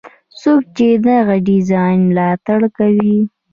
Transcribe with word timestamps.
څوک 0.41 0.61
چې 0.75 0.87
دغه 1.07 1.35
ډیزاین 1.47 1.99
ملاتړ 2.09 2.59
کوي. 2.77 3.17